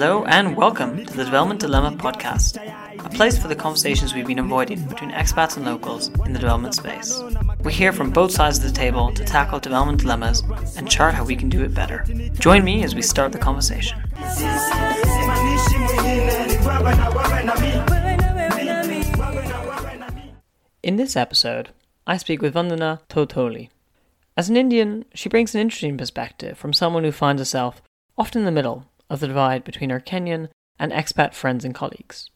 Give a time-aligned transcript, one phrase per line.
[0.00, 2.56] Hello and welcome to the Development Dilemma podcast,
[3.04, 6.74] a place for the conversations we've been avoiding between expats and locals in the development
[6.74, 7.20] space.
[7.62, 10.42] We hear from both sides of the table to tackle development dilemmas
[10.78, 12.06] and chart how we can do it better.
[12.38, 14.00] Join me as we start the conversation.
[20.82, 21.68] In this episode,
[22.06, 23.68] I speak with Vandana Thottoli.
[24.34, 27.82] As an Indian, she brings an interesting perspective from someone who finds herself
[28.16, 32.30] often in the middle of the divide between her Kenyan and expat friends and colleagues.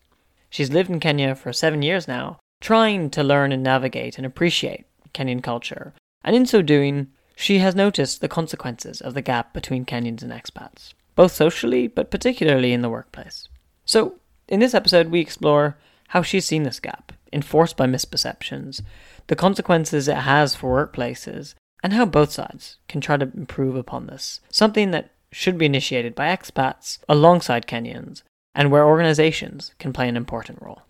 [0.51, 4.84] She's lived in Kenya for seven years now, trying to learn and navigate and appreciate
[5.14, 9.84] Kenyan culture, and in so doing, she has noticed the consequences of the gap between
[9.84, 13.48] Kenyans and expats, both socially but particularly in the workplace.
[13.84, 14.16] So,
[14.48, 15.77] in this episode, we explore
[16.09, 18.83] how she's seen this gap, enforced by misperceptions,
[19.27, 24.06] the consequences it has for workplaces, and how both sides can try to improve upon
[24.06, 28.22] this, something that should be initiated by expats alongside Kenyans,
[28.54, 30.82] and where organizations can play an important role.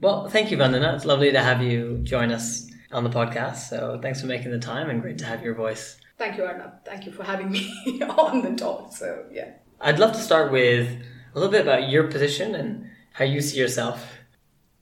[0.00, 0.94] Well, thank you, Vandana.
[0.94, 3.68] It's lovely to have you join us on the podcast.
[3.68, 5.98] So thanks for making the time and great to have your voice.
[6.18, 6.84] Thank you, Arnab.
[6.84, 7.70] Thank you for having me
[8.02, 8.92] on the talk.
[8.92, 9.52] So, yeah.
[9.80, 10.88] I'd love to start with
[11.34, 14.18] a little bit about your position and how you see yourself.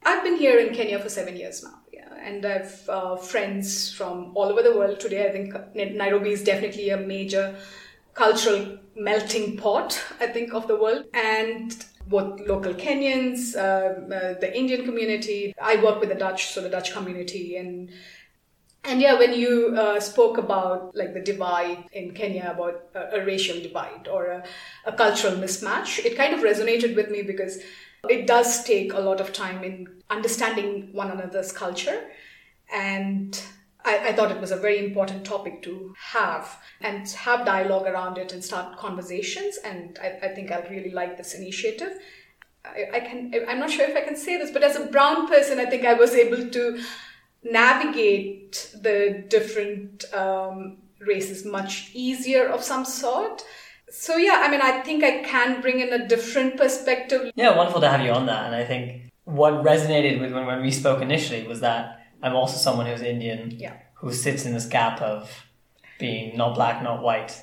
[0.03, 1.81] I've been here in Kenya for seven years now.
[1.93, 5.27] Yeah, and I've uh, friends from all over the world today.
[5.29, 7.57] I think Nairobi is definitely a major
[8.15, 11.05] cultural melting pot, I think, of the world.
[11.15, 11.75] And
[12.07, 15.55] both local Kenyans, uh, uh, the Indian community.
[15.61, 17.91] I work with the Dutch, so the Dutch community, and
[18.85, 23.25] and yeah, when you uh, spoke about like the divide in Kenya, about a, a
[23.25, 24.45] racial divide or a,
[24.85, 27.61] a, cultural mismatch, it kind of resonated with me because
[28.11, 32.11] it does take a lot of time in understanding one another's culture
[32.73, 33.43] and
[33.85, 38.19] I, I, thought it was a very important topic to have and have dialogue around
[38.19, 39.59] it and start conversations.
[39.59, 41.99] And I, I think I really like this initiative.
[42.65, 45.29] I, I, can, I'm not sure if I can say this, but as a brown
[45.29, 46.83] person, I think I was able to
[47.43, 53.45] navigate the different um, races much easier of some sort.
[53.91, 57.31] So yeah, I mean, I think I can bring in a different perspective.
[57.37, 58.47] Yeah, wonderful to have you on that.
[58.47, 62.57] And I think what resonated with when, when we spoke initially was that I'm also
[62.57, 63.75] someone who's Indian, yeah.
[63.97, 65.31] who sits in this gap of
[65.99, 67.39] being not black, not white,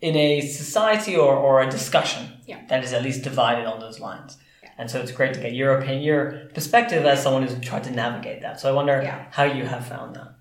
[0.00, 2.60] in a society or, or a discussion yeah.
[2.68, 4.36] that is at least divided on those lines.
[4.62, 4.70] Yeah.
[4.76, 7.92] And so it's great to get your opinion, your perspective as someone who's tried to
[7.92, 8.58] navigate that.
[8.58, 8.96] So I wonder
[9.30, 10.34] how you have found that.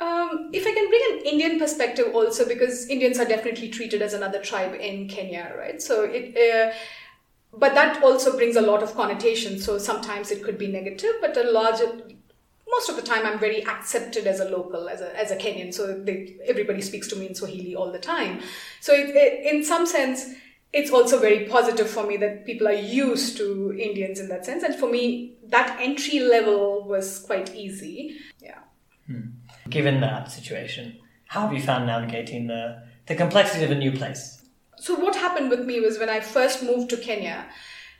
[0.00, 4.14] Um, if I can bring an Indian perspective also, because Indians are definitely treated as
[4.14, 5.82] another tribe in Kenya, right?
[5.82, 6.72] So it, uh,
[7.52, 9.58] but that also brings a lot of connotation.
[9.58, 12.00] So sometimes it could be negative, but a larger
[12.70, 15.72] most of the time I'm very accepted as a local, as a, as a Kenyan.
[15.72, 18.40] So they, everybody speaks to me in Swahili all the time.
[18.80, 20.26] So it, it, in some sense,
[20.72, 24.62] it's also very positive for me that people are used to Indians in that sense.
[24.62, 28.16] And for me, that entry level was quite easy.
[28.40, 28.58] Yeah.
[29.06, 29.30] Hmm.
[29.68, 34.42] Given that situation, how have you found navigating the, the complexity of a new place?
[34.76, 37.46] So what happened with me was when I first moved to Kenya,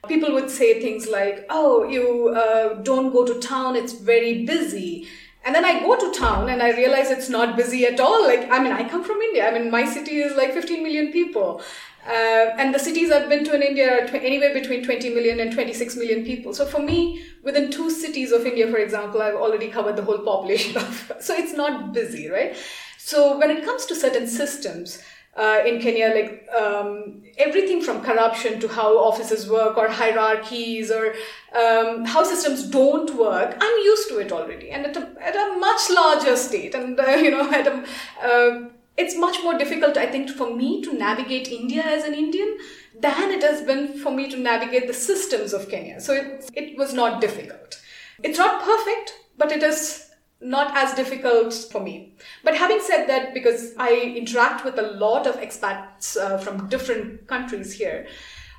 [0.08, 5.06] People would say things like, oh, you uh, don't go to town, it's very busy.
[5.44, 8.22] And then I go to town and I realize it's not busy at all.
[8.26, 9.48] Like, I mean, I come from India.
[9.48, 11.62] I mean, my city is like 15 million people.
[12.06, 15.40] Uh, and the cities I've been to in India are tw- anywhere between 20 million
[15.40, 16.54] and 26 million people.
[16.54, 20.18] So for me, within two cities of India, for example, I've already covered the whole
[20.18, 21.12] population of.
[21.20, 22.56] so it's not busy, right?
[22.98, 25.02] So when it comes to certain systems,
[25.36, 31.14] uh, in Kenya, like um, everything from corruption to how offices work or hierarchies or
[31.56, 35.58] um, how systems don't work, I'm used to it already, and at a, at a
[35.58, 37.84] much larger state, and uh, you know, at a,
[38.22, 42.58] uh, it's much more difficult, I think, for me to navigate India as an Indian
[42.98, 46.00] than it has been for me to navigate the systems of Kenya.
[46.00, 47.80] So it, it was not difficult.
[48.22, 50.09] It's not perfect, but it is
[50.40, 52.14] not as difficult for me.
[52.42, 57.26] But having said that, because I interact with a lot of expats uh, from different
[57.26, 58.06] countries here,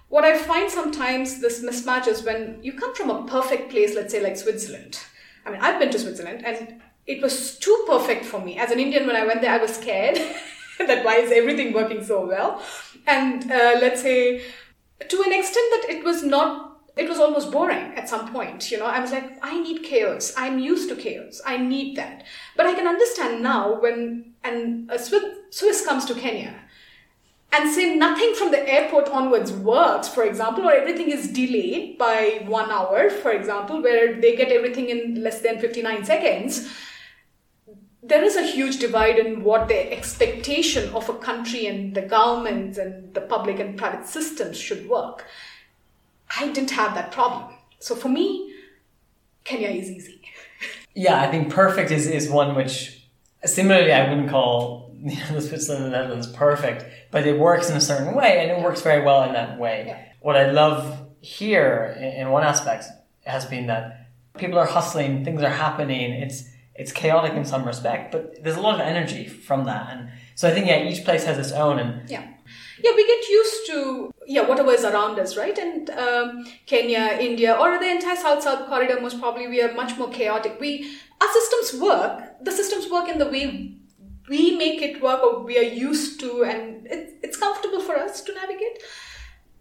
[0.10, 4.12] what I find sometimes this mismatch is when you come from a perfect place, let's
[4.14, 5.00] say like Switzerland.
[5.46, 8.58] I mean, I've been to Switzerland and it was too perfect for me.
[8.58, 10.18] As an Indian, when I went there, I was scared
[10.78, 12.62] that why is everything working so well?
[13.08, 14.44] And uh, let's say
[15.08, 18.70] to an extent that it was not it was almost boring at some point.
[18.72, 20.34] You know, I was like, I need chaos.
[20.38, 21.42] I'm used to chaos.
[21.46, 22.26] I need that.
[22.58, 26.56] But I can understand now when and a Swiss comes to Kenya
[27.54, 32.44] and say nothing from the airport onwards works, for example, or everything is delayed by
[32.48, 36.70] one hour, for example, where they get everything in less than 59 seconds.
[38.04, 42.80] there is a huge divide in what the expectation of a country and the governments
[42.80, 45.26] and the public and private systems should work.
[46.40, 47.54] I didn't have that problem.
[47.80, 48.54] So for me,
[49.44, 50.22] Kenya is easy.
[50.94, 53.08] Yeah, I think perfect is, is one which
[53.46, 57.78] similarly I wouldn't call you know, Switzerland and the Netherlands perfect, but it works in
[57.78, 59.86] a certain way and it works very well in that way.
[59.88, 60.06] Yeah.
[60.20, 62.86] What I love here in, in one aspect
[63.26, 66.44] has been that people are hustling, things are happening, it's
[66.74, 69.90] it's chaotic in some respect, but there's a lot of energy from that.
[69.92, 72.28] And so I think yeah, each place has its own and Yeah.
[72.84, 75.58] Yeah, we get used to yeah whatever is around us, right?
[75.58, 80.10] And um, Kenya, India, or the entire South-South corridor, most probably we are much more
[80.10, 80.58] chaotic.
[80.60, 80.92] We
[81.22, 82.44] our systems work.
[82.44, 83.76] The systems work in the way
[84.30, 88.22] we make it work, or we are used to, and it, it's comfortable for us
[88.22, 88.82] to navigate.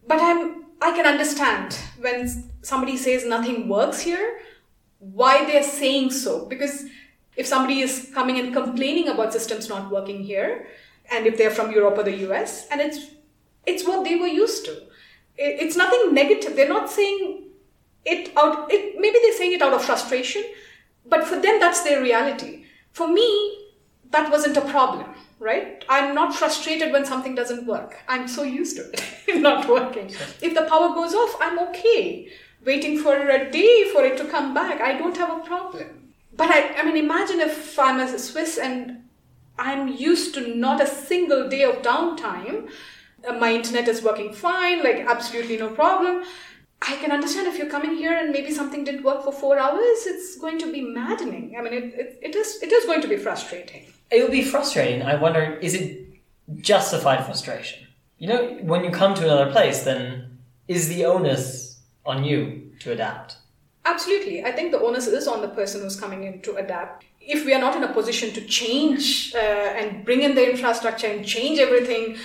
[0.07, 2.29] But I'm I can understand when
[2.63, 4.41] somebody says nothing works here,
[4.99, 6.47] why they're saying so.
[6.47, 6.85] Because
[7.37, 10.67] if somebody is coming and complaining about systems not working here,
[11.11, 13.07] and if they're from Europe or the US, and it's
[13.67, 14.83] it's what they were used to.
[15.37, 16.57] It's nothing negative.
[16.57, 17.49] They're not saying
[18.05, 18.73] it out.
[18.73, 20.45] It maybe they're saying it out of frustration,
[21.07, 22.65] but for them that's their reality.
[22.93, 23.29] For me,
[24.11, 25.09] that wasn't a problem,
[25.39, 25.85] right?
[25.89, 27.99] I'm not frustrated when something doesn't work.
[28.09, 30.09] I'm so used to it not working.
[30.41, 32.31] If the power goes off, I'm okay.
[32.65, 36.13] Waiting for a day for it to come back, I don't have a problem.
[36.37, 39.05] But I, I mean, imagine if I'm as a Swiss and
[39.69, 42.71] I'm used to not a single day of downtime.
[43.29, 46.15] Uh, My internet is working fine, like absolutely no problem.
[46.91, 49.99] I can understand if you're coming here and maybe something didn't work for four hours,
[50.13, 51.55] it's going to be maddening.
[51.59, 53.83] I mean, it, it, it is it is going to be frustrating.
[54.11, 55.03] it will be frustrating.
[55.03, 55.87] I wonder, is it
[56.71, 57.87] justified frustration?
[58.23, 61.81] You know, when you come to another place, then is the onus
[62.13, 63.37] on you to adapt?
[63.91, 64.45] Absolutely.
[64.45, 67.05] I think the onus is on the person who's coming in to adapt.
[67.21, 69.39] If we are not in a position to change uh,
[69.81, 72.17] and bring in the infrastructure and change everything,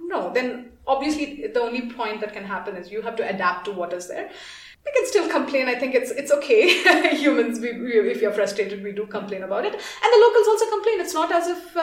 [0.00, 3.72] no, then obviously the only point that can happen is you have to adapt to
[3.72, 4.30] what is there.
[4.84, 5.68] We can still complain.
[5.68, 6.62] I think it's it's okay.
[7.24, 10.70] Humans, we, we, if you're frustrated, we do complain about it, and the locals also
[10.70, 11.00] complain.
[11.02, 11.82] It's not as if uh,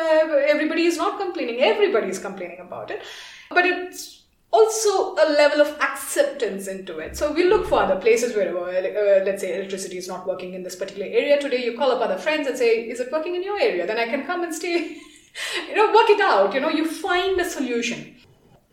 [0.54, 1.62] everybody is not complaining.
[1.62, 3.04] Everybody is complaining about it,
[3.52, 7.18] but it's also a level of acceptance into it.
[7.18, 10.64] So we look for other places where, uh, let's say, electricity is not working in
[10.64, 11.64] this particular area today.
[11.64, 14.06] You call up other friends and say, "Is it working in your area?" Then I
[14.06, 14.98] can come and stay.
[15.70, 16.54] you know, work it out.
[16.54, 18.16] You know, you find a solution.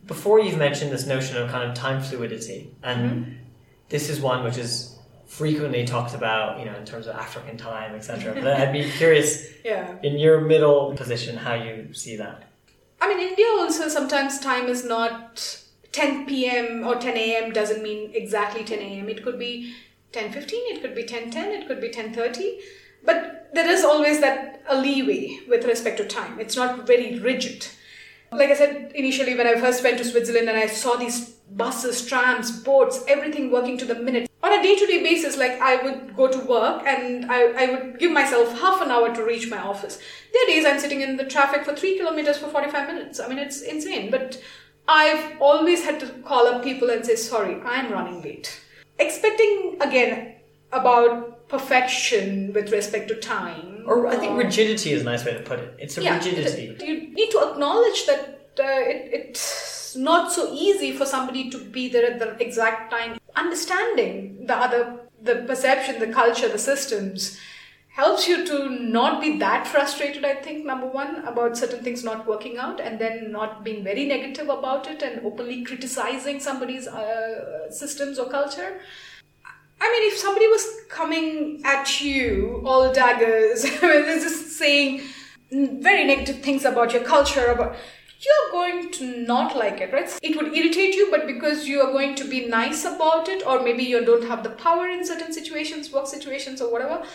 [0.05, 3.37] Before you've mentioned this notion of kind of time fluidity, and
[3.89, 7.95] this is one which is frequently talked about, you know, in terms of African time,
[7.95, 8.33] etc.
[8.35, 9.95] But I'd be curious, Yeah.
[10.03, 12.43] in your middle position, how you see that.
[13.01, 15.59] I mean, India also sometimes time is not
[15.95, 16.85] 10 p.m.
[16.85, 17.53] or 10 a.m.
[17.53, 19.07] doesn't mean exactly 10 a.m.
[19.07, 19.73] It could be
[20.11, 22.59] 10:15, it could be 10:10, it could be 10:30.
[23.05, 26.39] But there is always that a leeway with respect to time.
[26.39, 27.67] It's not very rigid.
[28.31, 31.29] Like I said initially, when I first went to Switzerland and I saw these
[31.63, 34.29] buses, trams, boats, everything working to the minute.
[34.43, 37.65] On a day to day basis, like I would go to work and I, I
[37.71, 39.97] would give myself half an hour to reach my office.
[40.33, 43.19] There are days I'm sitting in the traffic for three kilometers for 45 minutes.
[43.19, 44.11] I mean, it's insane.
[44.11, 44.41] But
[44.87, 48.61] I've always had to call up people and say, sorry, I'm running late.
[48.99, 50.35] Expecting, again,
[50.71, 53.83] about perfection with respect to time.
[53.87, 55.75] Or I think rigidity is a nice way to put it.
[55.79, 56.75] It's a Yeah, rigidity.
[56.85, 61.89] You need to acknowledge that uh, it, it's not so easy for somebody to be
[61.89, 63.19] there at the exact time.
[63.35, 67.39] Understanding the other, the perception, the culture, the systems
[67.95, 72.27] helps you to not be that frustrated, I think, number one, about certain things not
[72.27, 77.71] working out, and then not being very negative about it and openly criticizing somebody's uh,
[77.71, 78.81] systems or culture.
[79.79, 85.01] I mean, if somebody was coming at you all daggers, just saying
[85.49, 87.77] very negative things about your culture, about
[88.25, 90.19] you're going to not like it, right?
[90.21, 93.61] It would irritate you, but because you are going to be nice about it, or
[93.61, 97.05] maybe you don't have the power in certain situations, work situations, or whatever,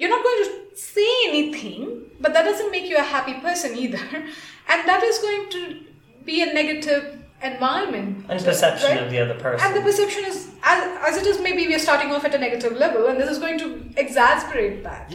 [0.00, 4.00] you're not going to say anything, but that doesn't make you a happy person either.
[4.72, 5.80] And that is going to
[6.24, 8.24] be a negative environment.
[8.28, 9.02] And perception right?
[9.02, 9.66] of the other person.
[9.66, 12.38] And the perception is, as, as it is, maybe we are starting off at a
[12.38, 15.10] negative level, and this is going to exasperate that.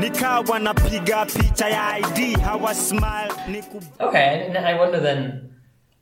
[0.00, 5.54] nikawa napiga picha ya id hawa smile niku Okay, and I wonder then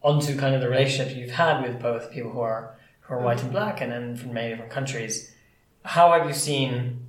[0.02, 3.42] onto kind of the relationship you've had with both people who are who are white
[3.42, 5.34] and black, and then from many different countries.
[5.84, 7.01] How have you seen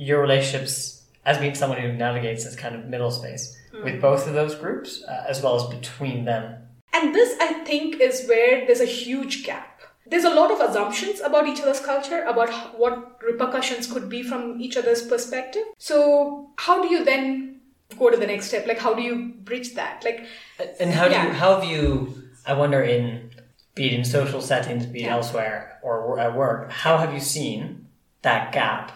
[0.00, 4.34] your relationships as being someone who navigates this kind of middle space with both of
[4.34, 6.56] those groups, uh, as well as between them?
[6.92, 9.80] And this, I think, is where there's a huge gap.
[10.06, 14.60] There's a lot of assumptions about each other's culture, about what repercussions could be from
[14.60, 15.62] each other's perspective.
[15.78, 17.60] So, how do you then
[17.98, 18.66] go to the next step?
[18.66, 20.02] Like, how do you bridge that?
[20.04, 20.26] Like,
[20.80, 21.84] And how do you, how have you,
[22.46, 23.30] I wonder, in
[23.76, 25.16] be it in social settings, be it Yeah.
[25.16, 27.86] elsewhere or at work, how have you seen
[28.22, 28.90] that gap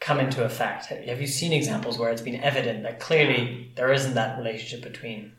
[0.00, 0.86] come into effect?
[0.86, 5.32] Have you seen examples where it's been evident that clearly there isn't that relationship between?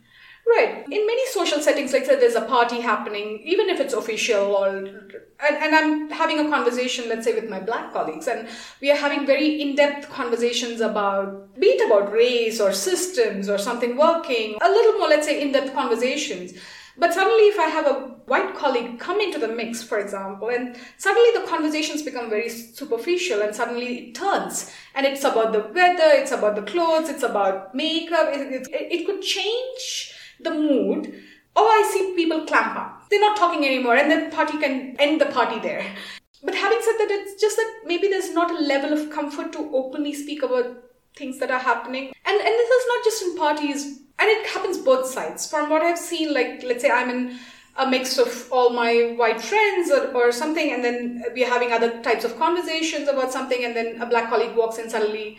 [0.44, 0.84] Right.
[0.90, 4.68] In many social settings, like say there's a party happening, even if it's official or
[4.68, 8.48] and, and I'm having a conversation, let's say, with my black colleagues, and
[8.80, 13.96] we are having very in-depth conversations about be it about race or systems or something
[13.96, 16.54] working, a little more, let's say, in-depth conversations.
[16.96, 20.76] But suddenly if I have a white colleague come into the mix, for example, and
[20.96, 24.70] suddenly the conversations become very superficial and suddenly it turns.
[24.94, 29.06] And it's about the weather, it's about the clothes, it's about makeup, it, it, it
[29.06, 31.08] could change the mood,
[31.54, 33.04] or I see people clamp up.
[33.10, 35.84] They're not talking anymore, and then party can end the party there.
[36.42, 39.70] But having said that, it's just that maybe there's not a level of comfort to
[39.80, 40.82] openly speak about
[41.14, 42.12] things that are happening.
[42.24, 43.82] And and this is not just in parties,
[44.18, 45.48] and it happens both sides.
[45.48, 47.38] From what I've seen, like let's say I'm in
[47.76, 52.02] a mix of all my white friends or, or something, and then we're having other
[52.02, 55.38] types of conversations about something, and then a black colleague walks in suddenly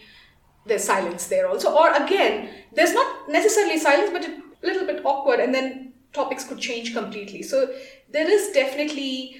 [0.65, 1.71] there's silence there also.
[1.73, 6.59] Or again there's not necessarily silence but a little bit awkward and then topics could
[6.59, 7.43] change completely.
[7.43, 7.73] So
[8.09, 9.37] there is definitely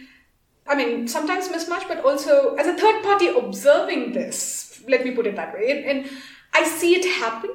[0.68, 5.28] i mean sometimes mismatch but also as a third party observing this let me put
[5.28, 6.10] it that way and, and
[6.54, 7.50] i see it happen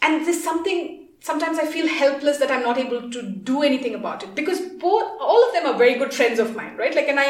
[0.00, 4.22] and there's something sometimes i feel helpless that i'm not able to do anything about
[4.24, 7.20] it because both all of them are very good friends of mine right like and
[7.20, 7.28] i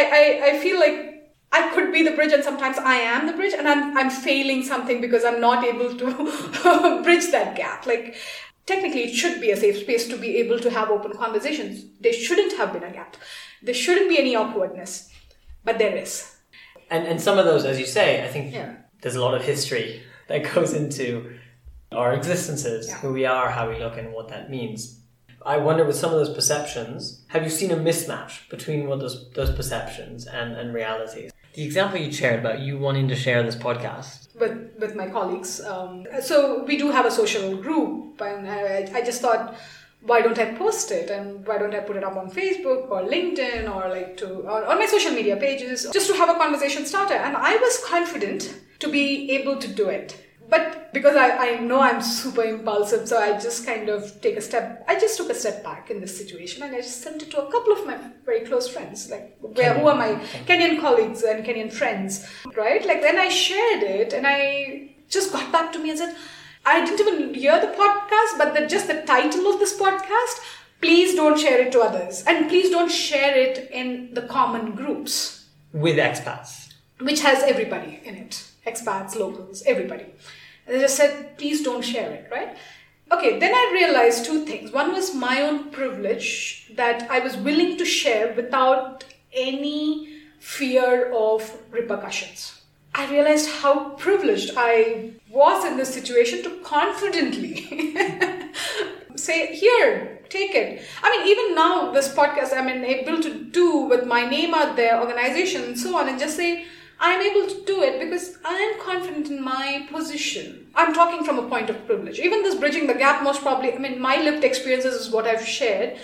[0.00, 1.12] i i, I feel like
[1.52, 4.64] I could be the bridge, and sometimes I am the bridge, and I'm I'm failing
[4.64, 7.86] something because I'm not able to bridge that gap.
[7.86, 8.16] Like
[8.66, 11.84] technically, it should be a safe space to be able to have open conversations.
[12.00, 13.16] There shouldn't have been a gap.
[13.62, 15.08] There shouldn't be any awkwardness,
[15.64, 16.34] but there is.
[16.90, 18.72] And and some of those, as you say, I think Yeah.
[19.00, 21.38] there's a lot of history that goes into
[21.92, 22.96] our existences, Yeah.
[22.98, 25.00] who we are, how we look, and what that means.
[25.44, 29.30] I wonder, with some of those perceptions, have you seen a mismatch between what those
[29.32, 31.30] those perceptions and and realities?
[31.54, 34.28] The example you shared about you wanting to share this podcast.
[34.42, 35.60] with with my colleagues.
[35.64, 39.54] Um, so we do have a social group, and I, I just thought,
[40.02, 43.00] why don't I post it and why don't I put it up on Facebook or
[43.02, 46.84] LinkedIn or like to or on my social media pages just to have a conversation
[46.84, 47.14] starter.
[47.14, 50.25] And I was confident to be able to do it.
[50.48, 54.40] But because I, I know I'm super impulsive, so I just kind of take a
[54.40, 54.84] step.
[54.88, 57.42] I just took a step back in this situation, and I just sent it to
[57.42, 60.14] a couple of my very close friends, like where who are my
[60.46, 62.84] Kenyan colleagues and Kenyan friends, right?
[62.86, 66.16] Like then I shared it, and I just got back to me and said,
[66.64, 70.40] I didn't even hear the podcast, but the, just the title of this podcast.
[70.80, 75.46] Please don't share it to others, and please don't share it in the common groups
[75.72, 76.72] With expats.
[77.00, 80.06] which has everybody in it expats, locals, everybody.
[80.66, 82.56] And they just said, please don't share it, right?
[83.12, 84.72] Okay, then I realized two things.
[84.72, 91.56] One was my own privilege that I was willing to share without any fear of
[91.70, 92.62] repercussions.
[92.94, 97.94] I realized how privileged I was in this situation to confidently
[99.14, 100.82] say, here, take it.
[101.02, 105.00] I mean, even now, this podcast I'm able to do with my name out there,
[105.00, 106.64] organization, and so on, and just say,
[106.98, 110.68] I'm able to do it because I am confident in my position.
[110.74, 112.18] I'm talking from a point of privilege.
[112.18, 115.46] Even this bridging the gap, most probably, I mean, my lived experiences is what I've
[115.46, 115.98] shared,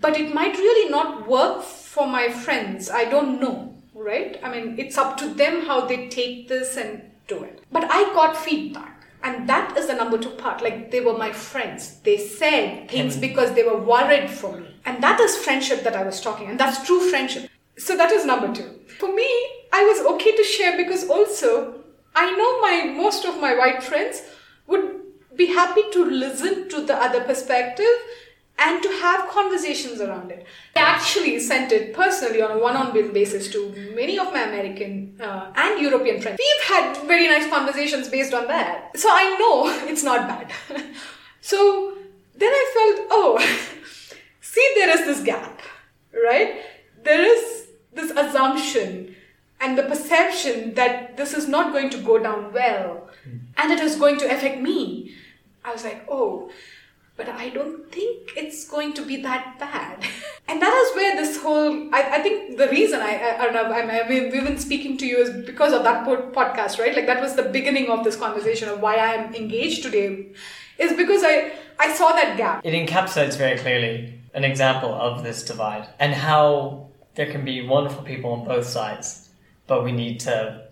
[0.00, 2.88] but it might really not work for my friends.
[2.88, 4.38] I don't know, right?
[4.42, 7.60] I mean, it's up to them how they take this and do it.
[7.72, 8.94] But I got feedback.
[9.22, 10.62] And that is the number two part.
[10.62, 11.98] Like they were my friends.
[12.00, 13.20] They said things mm-hmm.
[13.20, 14.76] because they were worried for me.
[14.84, 16.48] And that is friendship that I was talking.
[16.48, 17.50] And that's true friendship.
[17.76, 18.77] So that is number two.
[18.98, 19.28] For me,
[19.72, 21.74] I was okay to share because also
[22.14, 24.22] I know my most of my white friends
[24.66, 24.98] would
[25.36, 27.86] be happy to listen to the other perspective
[28.58, 30.44] and to have conversations around it.
[30.74, 35.52] I actually sent it personally on a one-on-one basis to many of my American uh,
[35.54, 36.40] and European friends.
[36.40, 38.98] We've had very nice conversations based on that.
[38.98, 40.50] So I know it's not bad.
[41.40, 41.96] so
[42.34, 43.38] then I felt, oh,
[44.40, 45.60] see, there is this gap,
[46.12, 46.62] right?
[47.04, 47.57] There is
[47.98, 49.14] this assumption
[49.60, 53.38] and the perception that this is not going to go down well hmm.
[53.56, 55.14] and it is going to affect me.
[55.64, 56.50] I was like, oh,
[57.16, 60.04] but I don't think it's going to be that bad.
[60.48, 63.54] and that is where this whole, I, I think the reason I, I, I don't
[63.54, 66.94] know, I'm, I, we've been speaking to you is because of that pod- podcast, right?
[66.94, 70.28] Like that was the beginning of this conversation of why I am engaged today,
[70.78, 72.64] is because I, I saw that gap.
[72.64, 76.87] It encapsulates very clearly an example of this divide and how
[77.18, 79.30] there can be wonderful people on both sides,
[79.66, 80.68] but we need to,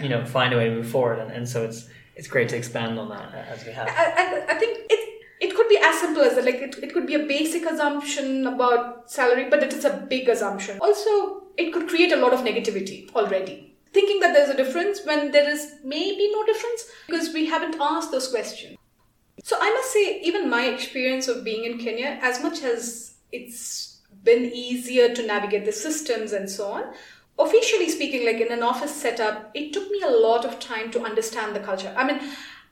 [0.00, 1.18] you know, find a way to move forward.
[1.18, 3.88] And, and so it's it's great to expand on that as we have.
[3.88, 5.02] I, I, I think it
[5.40, 6.44] it could be as simple as that.
[6.44, 10.28] Like it, it could be a basic assumption about salary, but it is a big
[10.28, 10.78] assumption.
[10.78, 13.74] Also, it could create a lot of negativity already.
[13.92, 18.12] Thinking that there's a difference when there is maybe no difference because we haven't asked
[18.12, 18.76] those questions.
[19.42, 23.87] So I must say, even my experience of being in Kenya, as much as it's
[24.30, 26.84] been easier to navigate the systems and so on,
[27.46, 31.02] officially speaking, like in an office setup, it took me a lot of time to
[31.10, 31.92] understand the culture.
[31.96, 32.20] I mean,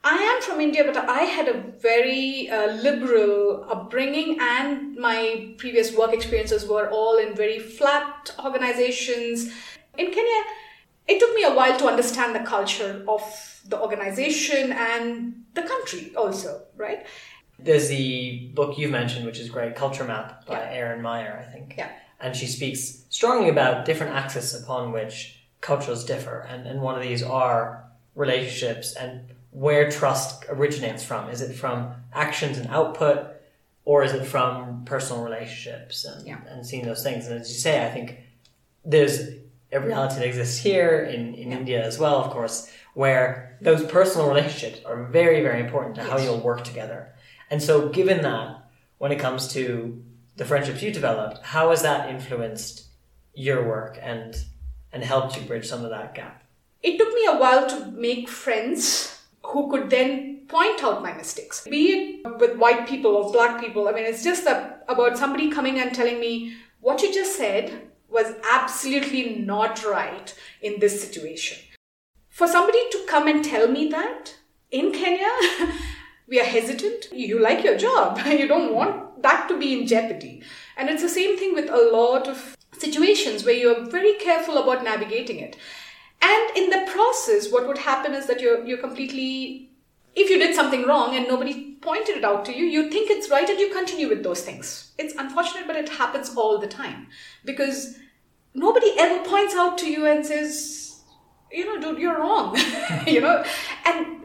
[0.04, 5.88] I am from India, but I had a very uh, liberal upbringing, and my previous
[6.00, 9.50] work experiences were all in very flat organizations.
[9.98, 10.42] In Kenya,
[11.08, 13.22] it took me a while to understand the culture of
[13.72, 17.06] the organization and the country, also, right?
[17.58, 20.70] There's the book you've mentioned, which is great, Culture Map by Yeah.
[20.72, 21.74] Erin Meyer, I think.
[21.78, 21.90] Yeah.
[22.20, 26.46] And she speaks strongly about different axes upon which cultures differ.
[26.48, 27.84] And, and one of these are
[28.14, 29.20] relationships and
[29.50, 31.30] where trust originates from.
[31.30, 33.26] Is it from actions and output,
[33.84, 36.38] or is it from personal relationships and, Yeah.
[36.48, 37.26] and seeing those things?
[37.26, 38.18] And as you say, I think
[38.84, 39.20] there's
[39.72, 44.28] a reality that exists here in, in India as well, of course, where those personal
[44.28, 47.08] relationships are very, very important to how you'll work together.
[47.50, 50.02] And so, given that, when it comes to
[50.36, 52.86] the friendships you developed, how has that influenced
[53.34, 54.36] your work and
[54.92, 56.46] and helped you bridge some of that gap?
[56.86, 61.66] it took me a while to make friends who could then point out my mistakes
[61.68, 61.82] be
[62.24, 65.80] it with white people or black people i mean it's just that about somebody coming
[65.80, 71.58] and telling me what you just said was absolutely not right in this situation
[72.28, 74.36] for somebody to come and tell me that
[74.70, 75.32] in kenya
[76.28, 77.12] we are hesitant.
[77.12, 78.18] You like your job.
[78.26, 80.42] You don't want that to be in jeopardy.
[80.76, 84.84] And it's the same thing with a lot of situations where you're very careful about
[84.84, 85.56] navigating it.
[86.20, 89.70] And in the process, what would happen is that you're you're completely
[90.14, 93.30] if you did something wrong and nobody pointed it out to you, you think it's
[93.30, 94.92] right and you continue with those things.
[94.98, 97.08] It's unfortunate, but it happens all the time.
[97.44, 97.98] Because
[98.54, 101.02] nobody ever points out to you and says,
[101.52, 102.56] you know, dude, you're wrong.
[103.06, 103.44] you know,
[103.84, 104.24] and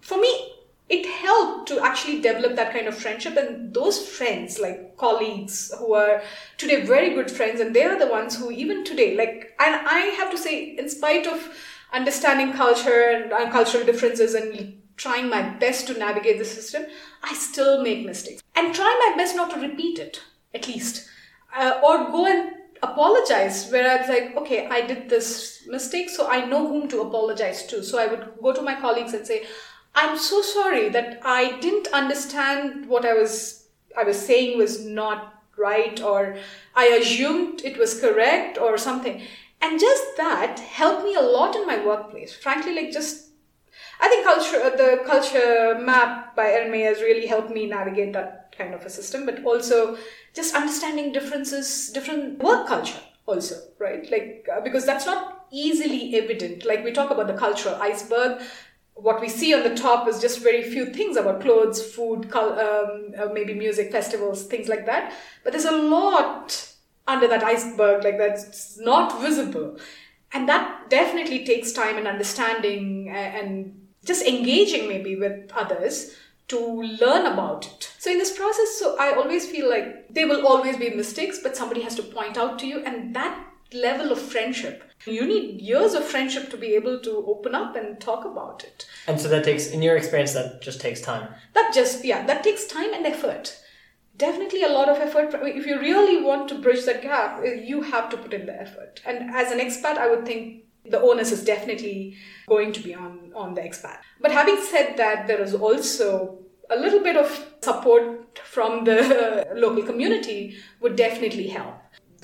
[0.00, 0.55] for me,
[0.88, 3.36] it helped to actually develop that kind of friendship.
[3.36, 6.22] And those friends like colleagues who are
[6.58, 9.98] today very good friends and they are the ones who even today like and i
[10.18, 11.48] have to say in spite of
[11.92, 16.86] understanding culture and, cultural differences and trying my best to navigate the system
[17.22, 18.42] i still make mistakes.
[18.54, 20.22] And try my best not to repeat it
[20.54, 21.08] at least.
[21.54, 26.28] Uh, or go and apologize where i was like okay i did this mistake so
[26.28, 27.82] i know whom to apologize to.
[27.82, 29.44] So i would go to my colleagues and say
[29.96, 35.42] I'm so sorry that I didn't understand what I was I was saying was not
[35.56, 36.36] right or
[36.74, 39.22] I assumed it was correct or something.
[39.62, 42.34] And just that helped me a lot in my workplace.
[42.34, 43.30] Frankly, like just
[43.98, 48.54] I think culture uh, the culture map by May has really helped me navigate that
[48.56, 49.96] kind of a system, but also
[50.34, 54.10] just understanding differences, different work culture also, right?
[54.10, 56.64] Like uh, because that's not easily evident.
[56.64, 58.42] Like we talk about the cultural iceberg,
[58.96, 63.12] what we see on the top is just very few things about clothes, food, um,
[63.18, 65.12] uh, maybe music, festivals, things like that.
[65.44, 66.72] But there's a lot
[67.06, 69.78] under that iceberg, like that's not visible.
[70.32, 76.16] And that definitely takes time and understanding and just engaging maybe with others
[76.48, 77.92] to learn about it.
[77.98, 81.56] So in this process, so I always feel like there will always be mistakes, but
[81.56, 83.38] somebody has to point out to you, and that
[83.72, 84.82] level of friendship.
[85.06, 88.86] You need years of friendship to be able to open up and talk about it.
[89.06, 91.28] And so that takes, in your experience, that just takes time.
[91.54, 93.56] That just, yeah, that takes time and effort.
[94.16, 95.34] Definitely a lot of effort.
[95.42, 98.60] If you really want to bridge that gap, eh, you have to put in the
[98.60, 99.00] effort.
[99.04, 102.16] And as an expat, I would think the onus is definitely
[102.48, 103.98] going to be on, on the expat.
[104.20, 106.38] But having said that, there is also
[106.70, 111.74] a little bit of support from the local community would definitely help.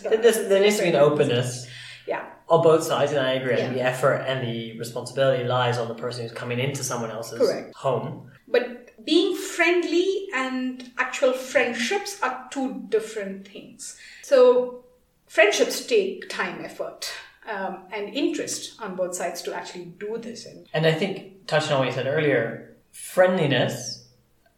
[0.03, 1.67] There there's- there needs to be an openness
[2.07, 2.25] Yeah.
[2.49, 3.57] on both sides, and I agree.
[3.59, 3.73] Yeah.
[3.73, 7.75] The effort and the responsibility lies on the person who's coming into someone else's Correct.
[7.77, 8.31] home.
[8.49, 13.97] But being friendly and actual friendships are two different things.
[14.23, 14.85] So,
[15.27, 17.11] friendships take time, effort,
[17.49, 20.47] um, and interest on both sides to actually do this.
[20.47, 24.05] And And I think, touching on what you said earlier, friendliness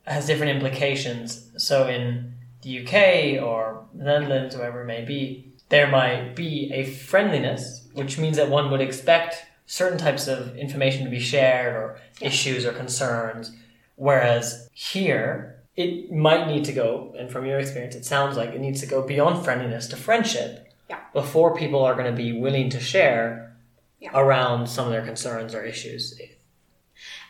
[0.06, 1.50] has different implications.
[1.56, 7.86] So in the UK or Netherlands, wherever it may be, there might be a friendliness,
[7.94, 12.64] which means that one would expect certain types of information to be shared or issues
[12.66, 13.52] or concerns.
[13.96, 18.60] Whereas here, it might need to go, and from your experience, it sounds like it
[18.60, 21.00] needs to go beyond friendliness to friendship Yeah.
[21.12, 23.56] before people are going to be willing to share
[24.00, 24.10] Yeah.
[24.14, 26.20] around some of their concerns or issues.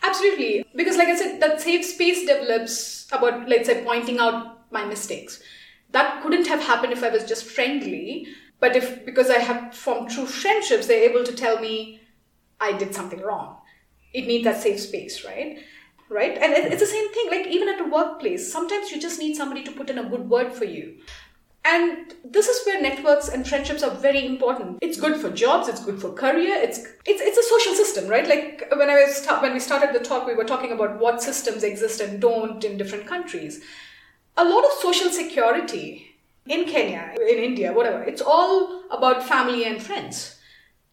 [0.03, 0.65] absolutely.
[0.75, 5.41] Because, like I said, that safe space develops about, let's say, pointing out my mistakes.
[5.95, 8.27] That couldn't have happened if I was just friendly.
[8.59, 12.01] But if, because I have formed true friendships, they're able to tell me
[12.61, 13.59] I did something wrong.
[14.13, 15.59] It needs that safe space, right?
[16.09, 16.37] Right?
[16.37, 19.63] And it's the same thing, like even at a workplace, sometimes you just need somebody
[19.63, 20.97] to put in a good word for you.
[21.65, 24.79] And this is where networks and friendships are very important.
[24.83, 25.69] It's good for jobs.
[25.69, 26.57] It's good for career.
[26.57, 28.29] It's it's it's a social system, right?
[28.29, 31.63] Like when I was when we started the talk, we were talking about what systems
[31.63, 33.63] exist and don't in different countries.
[34.37, 36.17] A lot of social security
[36.47, 38.03] in Kenya, in India, whatever.
[38.03, 40.37] It's all about family and friends.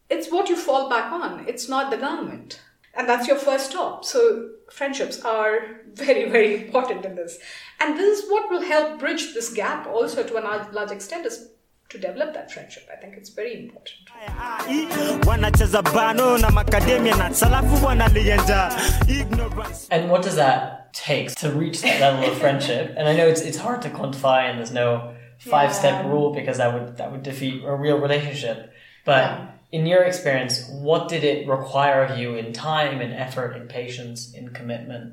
[0.09, 1.45] It's what you fall back on.
[1.47, 2.61] It's not the government,
[2.93, 4.05] and that's your first stop.
[4.05, 7.37] So friendships are very very important in this
[7.79, 10.41] and this is what will help bridge this gap also to a
[10.73, 11.49] large, extent is
[11.91, 13.99] to develop that friendship i think it's very important
[14.41, 14.87] Ai,
[15.27, 18.71] wanacheza bano na makademia na salafu wanalienja
[19.07, 22.85] ignorance And what does that take to reach that level of friendship?
[22.97, 26.11] And I know it's it's hard to quantify, and there's no five step Yeah.
[26.11, 28.57] rule because that would that would defeat a real relationship.
[29.05, 29.47] But Yeah.
[29.71, 30.53] in your experience,
[30.87, 35.05] what did it require of you in time, in effort, in patience, in commitment?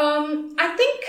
[0.00, 1.00] um, i think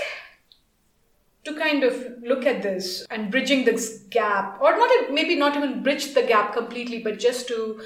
[1.43, 5.81] to kind of look at this and bridging this gap or not maybe not even
[5.81, 7.81] bridge the gap completely but just to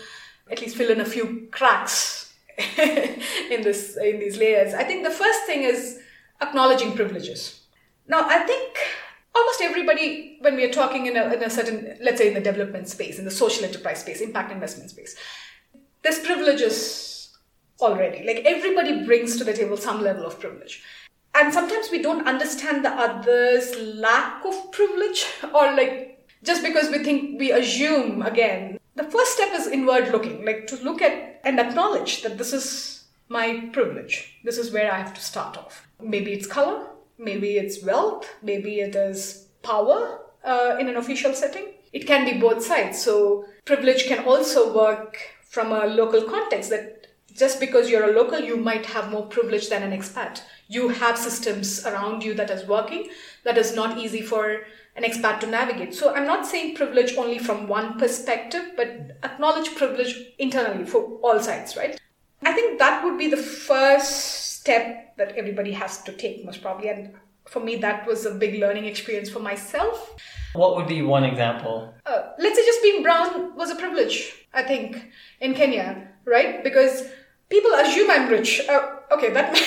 [0.52, 2.34] at least fill in a few cracks
[2.78, 6.00] in this in these layers i think the first thing is
[6.42, 7.62] acknowledging privileges
[8.08, 8.78] now i think
[9.36, 12.42] almost everybody when we are talking in a, in a certain let's say in the
[12.42, 15.16] development space in the social enterprise space impact investment space
[16.06, 17.16] there's privileges
[17.82, 18.26] already.
[18.26, 20.84] Like everybody brings to the table some level of privilege.
[21.36, 27.04] And sometimes we don't understand the other's lack of privilege, or like just because we
[27.04, 28.80] think we assume again.
[28.96, 33.04] The first step is inward looking, like to look at and acknowledge that this is
[33.28, 34.40] my privilege.
[34.46, 35.88] This is where I have to start off.
[36.02, 41.74] Maybe it's color, maybe it's wealth, maybe it is power uh, in an official setting.
[41.92, 43.02] It can be both sides.
[43.02, 45.18] So privilege can also work
[45.50, 49.70] from a local context that just because you're a local, you might have more privilege
[49.70, 50.42] than an expat.
[50.68, 53.10] You have systems around you that is working
[53.46, 54.64] that is not easy for
[54.96, 55.94] an expat to navigate.
[55.94, 61.40] So I'm not saying privilege only from one perspective, but acknowledge privilege internally for all
[61.40, 62.00] sides, right?
[62.44, 66.90] I think that would be the first step that everybody has to take, most probably.
[66.90, 67.14] And
[67.46, 70.16] for me, that was a big learning experience for myself.
[70.54, 71.94] What would be one example?
[72.06, 76.64] Uh, let's say just being brown was a privilege, I think, in Kenya, right?
[76.64, 77.10] Because
[77.50, 78.62] people assume I'm rich.
[78.68, 79.54] Uh, okay, that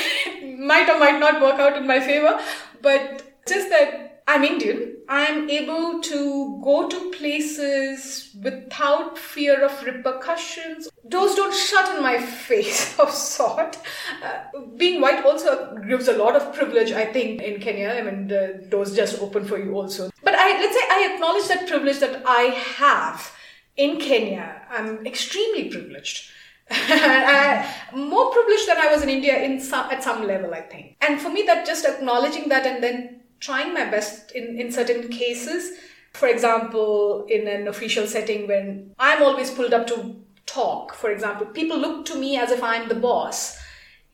[0.59, 2.38] might or might not work out in my favor,
[2.83, 10.90] but just that I'm Indian, I'm able to go to places without fear of repercussions.
[11.09, 13.79] Doors don't shut in my face of sort.
[14.23, 17.88] Uh, being white also gives a lot of privilege, I think, in Kenya.
[17.88, 20.11] I mean, the doors just open for you also.
[20.23, 22.42] But I let's say I acknowledge that privilege that I
[22.77, 23.35] have
[23.79, 24.61] in Kenya.
[24.68, 26.33] I'm extremely privileged.
[26.70, 30.96] I- more privileged than I was in India in some at some level, I think.
[31.00, 35.09] And for me, that just acknowledging that and then trying my best in, in certain
[35.09, 35.78] cases.
[36.14, 41.46] For example, in an official setting when I'm always pulled up to talk, for example,
[41.46, 43.59] people look to me as if I'm the boss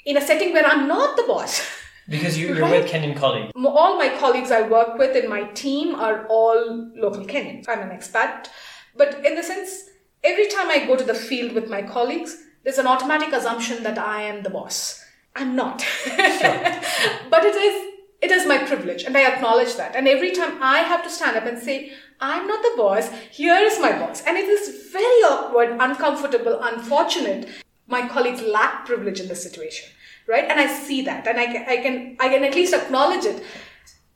[0.05, 1.63] in a setting where I'm not the boss.
[2.07, 2.83] Because you, you're Right.
[2.83, 3.53] with Kenyan colleagues.
[3.57, 7.67] All my colleagues I work with in my team are all local Kenyans.
[7.67, 8.49] I'm an expat.
[8.95, 9.85] But in the sense,
[10.23, 13.99] every time I go to the field with my colleagues, there's an automatic assumption that
[13.99, 15.05] I am the boss.
[15.37, 15.85] I'm not.
[16.07, 19.95] but it is it is my privilege and I acknowledge that.
[19.95, 23.57] And every time I have to stand up and say, I'm not the boss, here
[23.57, 24.23] is my boss.
[24.27, 27.49] And it is very awkward, uncomfortable, unfortunate.
[27.87, 29.91] My colleagues lack privilege in this situation,
[30.27, 30.45] right?
[30.45, 33.45] And I see that and I can, I can, I can at least acknowledge it.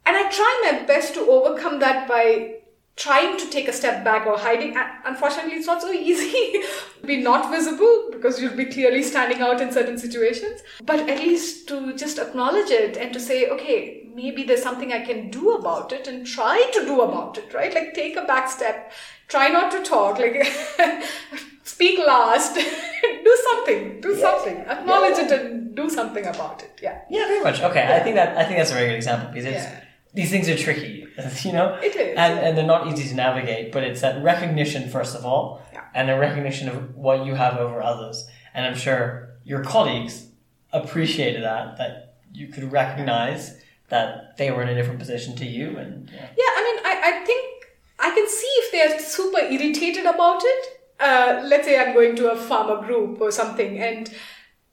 [0.06, 2.60] And I try my best to overcome that by
[2.98, 4.76] trying to take a step back or hiding.
[5.04, 6.60] Unfortunately, it's not so easy.
[7.00, 10.62] to be not visible because you'll be clearly standing out in certain situations.
[10.84, 15.04] But at least to just acknowledge it and to say, okay, maybe there's something I
[15.04, 17.72] can do about it and try to do about it, right?
[17.72, 18.92] Like take a back step,
[19.28, 20.44] try not to talk, like
[21.62, 22.54] speak last,
[23.24, 26.80] do something, do something, acknowledge it and do something about it.
[26.82, 26.98] Yeah.
[27.08, 27.60] Yeah, very much.
[27.62, 29.84] Okay, I think that I think that's a very good example because it's, Yeah.
[30.14, 31.06] These things are tricky,
[31.44, 31.74] you know.
[31.82, 33.72] It is, and and they're not easy to navigate.
[33.72, 35.82] But it's that recognition first of all, Yeah.
[35.94, 38.26] and a recognition of what you have over others.
[38.54, 40.26] And I'm sure your colleagues
[40.72, 45.76] appreciated that that you could recognize that they were in a different position to you,
[45.78, 46.28] and yeah.
[46.36, 47.64] Yeah, I mean, I, I think
[47.98, 50.66] I can see if they're super irritated about it.
[51.00, 54.12] Uh, let's say I'm going to a farmer group or something and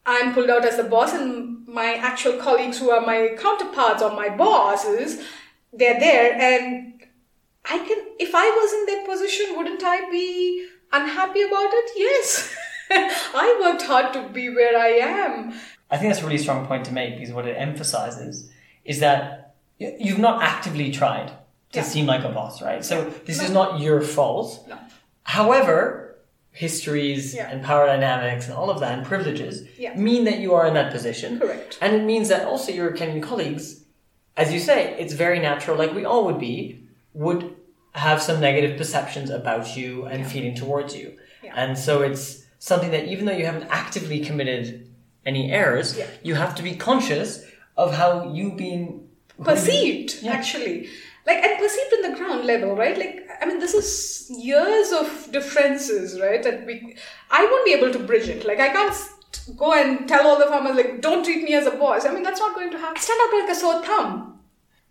[0.08, 4.12] I'm pulled out as the boss, and my actual colleagues who are my counterparts or
[4.16, 5.22] my bosses,
[5.74, 6.94] they're there and
[7.66, 11.92] I can, if I was in their position, wouldn't I be unhappy about it?
[11.96, 12.56] Yes.
[12.92, 15.54] I worked hard to be where I am.
[15.92, 18.50] I think that's a really strong point to make because what it emphasizes
[18.86, 21.28] is that you've not actively tried
[21.74, 21.84] to Yeah.
[21.84, 22.86] seem like a boss, right?
[22.86, 24.64] So this is not your fault.
[24.70, 24.78] No.
[25.24, 26.05] However,
[26.56, 27.50] histories Yeah.
[27.52, 29.94] and power dynamics and all of that and privileges Yeah.
[29.96, 31.40] mean that you are in that position.
[31.40, 31.78] Correct.
[31.82, 33.84] And it means that also your Kenyan colleagues,
[34.38, 36.80] as you say, it's very natural, like we all would be,
[37.14, 37.54] would
[37.92, 41.08] have some negative perceptions about you and feeling towards you.
[41.44, 41.54] Yeah.
[41.56, 44.88] And so it's something that even though you haven't actively committed
[45.26, 46.06] any errors, Yeah.
[46.24, 47.44] you have to be conscious
[47.78, 49.08] of how you being
[49.44, 50.32] perceived Yeah.
[50.32, 50.88] actually
[51.28, 55.32] like and perceived in the ground level right like i mean this is years of
[55.32, 56.96] differences right that we
[57.32, 58.96] i won't be able to bridge it like i can't
[59.58, 62.24] go and tell all the farmers like don't treat me as a boss i mean
[62.24, 64.32] that's not going to happen stand out like a sore thumb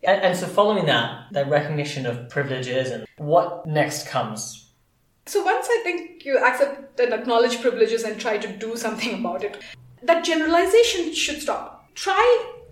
[0.07, 4.71] And, and so following that, that recognition of privileges and what next comes.
[5.27, 9.45] So once I think you accept and acknowledge privileges and try to do something about
[9.45, 9.57] it,
[10.03, 11.89] that generalization should stop.
[11.95, 12.25] Try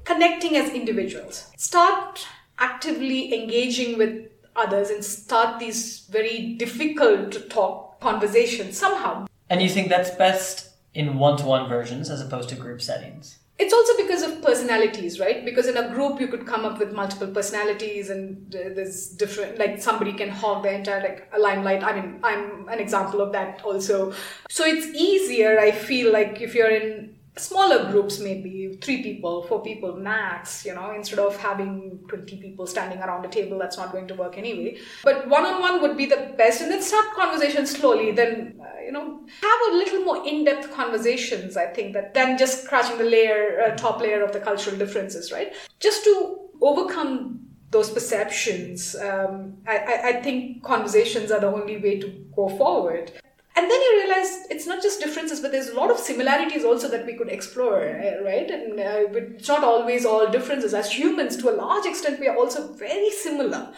[0.05, 1.51] connecting as individuals.
[1.57, 2.27] Start
[2.59, 9.27] actively engaging with others and start these very difficult to talk conversations somehow.
[9.49, 13.39] And you think that's best in one-to-one versions as opposed to group settings?
[13.59, 15.45] It's also because of personalities, right?
[15.45, 19.59] Because in a group you could come up with multiple personalities, and there's different.
[19.59, 21.85] Like somebody can hog the entire like a limelight.
[21.85, 24.15] I mean, I'm an example of that also.
[24.49, 25.61] So it's easier.
[25.61, 30.65] I feel like if you're in smaller groups, maybe three people, four people max.
[30.65, 34.15] You know, instead of having twenty people standing around a table, that's not going to
[34.15, 34.79] work anyway.
[35.03, 38.13] But one-on-one would be the best, and then start conversation slowly.
[38.13, 41.57] Then uh, you know, have a little more in-depth conversations.
[41.57, 45.33] I think that than just scratching the layer, uh, top layer of the cultural differences,
[45.33, 45.53] right?
[45.81, 47.41] Just to overcome
[47.71, 53.13] those perceptions, um, I, I, I think conversations are the only way to go forward.
[53.55, 56.89] And then you realize it's not just differences, but there's a lot of similarities also
[56.89, 58.51] that we could explore, uh, right?
[58.51, 60.73] And uh, but it's not always all differences.
[60.73, 63.73] As humans, to a large extent, we are also very similar.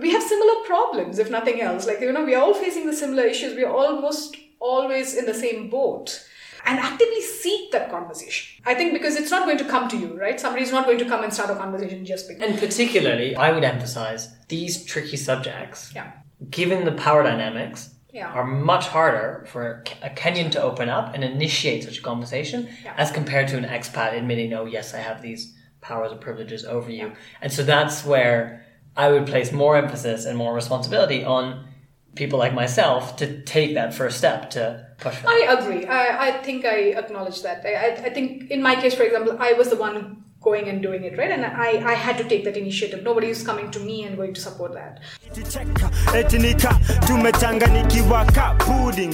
[0.00, 1.86] We have similar problems, if nothing else.
[1.86, 3.54] Like, you know, we are all facing the similar issues.
[3.54, 6.24] We are almost always in the same boat.
[6.64, 8.62] And actively seek that conversation.
[8.66, 10.38] I think because it's not going to come to you, right?
[10.40, 12.42] Somebody's not going to come and start a conversation just because.
[12.42, 16.12] And particularly, I would emphasize these tricky subjects, Yeah.
[16.50, 18.32] given the power dynamics, Yeah.
[18.32, 22.94] are much harder for a Kenyan to open up and initiate such a conversation Yeah.
[22.96, 26.90] as compared to an expat admitting, oh, yes, I have these powers and privileges over
[26.90, 27.12] you.
[27.42, 28.64] And so that's where
[28.96, 31.68] I would place more emphasis and more responsibility on
[32.16, 35.86] people like myself to take that first step to push for I agree.
[35.86, 37.64] I, I think I acknowledge that.
[37.64, 40.82] I, I, I think in my case, for example, I was the one going and
[40.82, 41.32] doing it, right?
[41.36, 43.02] And I, I had to take that initiative.
[43.02, 45.00] Nobody is coming to me and going to support that.
[45.32, 45.88] Cheka,
[46.20, 46.72] eti nika
[47.06, 49.12] tumechanganyikiwa ka pudding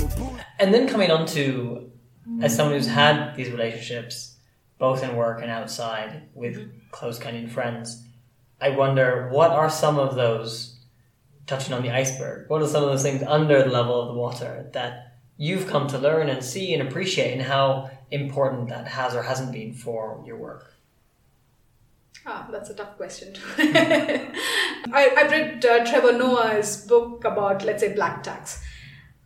[0.60, 1.90] And then coming on to,
[2.40, 4.36] as someone who's had these relationships,
[4.78, 6.78] both in work and outside, with mm-hmm.
[6.92, 7.86] close Kenyan friends,
[8.60, 10.78] I wonder what are some of those,
[11.46, 14.20] touching on the iceberg, what are some of those things under the level of the
[14.26, 14.92] water that
[15.36, 19.52] you've come to learn and see and appreciate, and how important that has or hasn't
[19.52, 20.73] been for your work?
[22.26, 23.34] Ah, that's a tough question.
[23.58, 28.64] I, I've read uh, Trevor Noah's book about, let's say, black tax.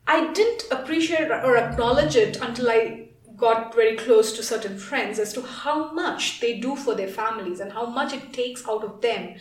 [0.06, 5.32] I didn't appreciate or acknowledge it until I got very close to certain friends as
[5.34, 9.00] to how much they do for their families and how much it takes out of
[9.00, 9.36] them,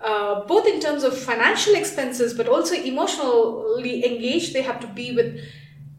[0.00, 5.12] uh, both in terms of financial expenses but also emotionally engaged they have to be
[5.12, 5.40] with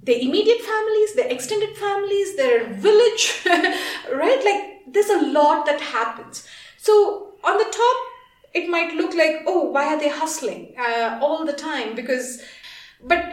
[0.03, 3.41] their immediate families, their extended families, their village,
[4.13, 4.41] right?
[4.45, 6.45] Like there's a lot that happens.
[6.83, 7.97] So on the top,
[8.53, 11.95] it might look like, oh, why are they hustling uh, all the time?
[11.95, 12.41] Because,
[13.01, 13.23] but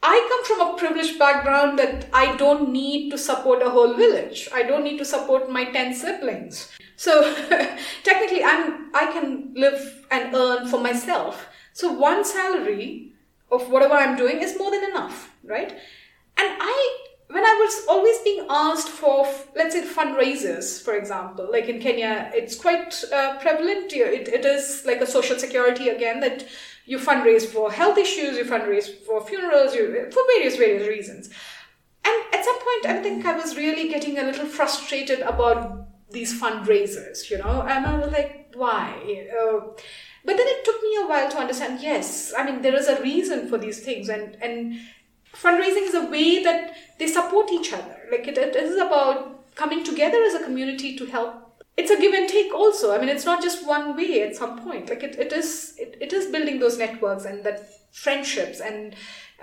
[0.00, 4.48] I come from a privileged background that I don't need to support a whole village.
[4.54, 6.70] I don't need to support my 10 siblings.
[6.94, 7.34] So
[8.04, 11.48] technically I'm I can live and earn for myself.
[11.72, 13.12] So one salary
[13.50, 15.72] of whatever I'm doing is more than enough, right?
[15.72, 16.98] And I
[17.34, 22.30] when I was always being asked for, let's say, fundraisers, for example, like in Kenya,
[22.32, 23.92] it's quite uh, prevalent.
[23.92, 26.46] It, it is like a social security again that
[26.86, 31.28] you fundraise for health issues, you fundraise for funerals, you, for various, various reasons.
[32.04, 36.40] And at some point, I think I was really getting a little frustrated about these
[36.40, 39.26] fundraisers, you know, and I was like, why?
[39.36, 39.72] Uh,
[40.24, 43.02] but then it took me a while to understand, yes, I mean, there is a
[43.02, 44.78] reason for these things, and, and
[45.34, 47.96] fundraising is a way that they support each other.
[48.10, 51.40] Like it, it is about coming together as a community to help
[51.76, 52.94] it's a give and take also.
[52.94, 54.88] I mean, it's not just one way at some point.
[54.88, 58.94] Like it, it is it, it is building those networks and that friendships and